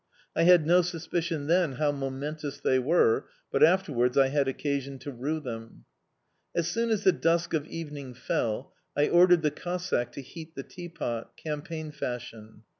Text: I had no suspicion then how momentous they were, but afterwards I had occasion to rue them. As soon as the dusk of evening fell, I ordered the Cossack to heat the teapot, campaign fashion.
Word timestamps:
I 0.35 0.45
had 0.45 0.65
no 0.65 0.81
suspicion 0.81 1.45
then 1.45 1.73
how 1.73 1.91
momentous 1.91 2.59
they 2.59 2.79
were, 2.79 3.25
but 3.51 3.61
afterwards 3.61 4.17
I 4.17 4.29
had 4.29 4.47
occasion 4.47 4.97
to 4.97 5.11
rue 5.11 5.39
them. 5.39 5.85
As 6.55 6.67
soon 6.67 6.89
as 6.89 7.03
the 7.03 7.11
dusk 7.11 7.53
of 7.53 7.67
evening 7.67 8.15
fell, 8.15 8.73
I 8.97 9.09
ordered 9.09 9.43
the 9.43 9.51
Cossack 9.51 10.11
to 10.13 10.21
heat 10.23 10.55
the 10.55 10.63
teapot, 10.63 11.37
campaign 11.37 11.91
fashion. 11.91 12.63